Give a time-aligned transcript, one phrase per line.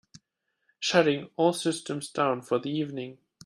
[0.79, 3.19] Shutting all systems down for the evening.